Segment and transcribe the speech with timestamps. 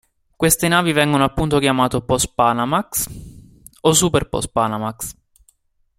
[0.35, 3.05] Queste navi vengono appunto chiamate "post-Panamax"
[3.81, 5.15] o "super post-Panamax".